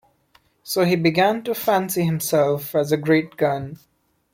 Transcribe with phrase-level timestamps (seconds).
[0.63, 3.77] So he began to fancy himself as a great gun.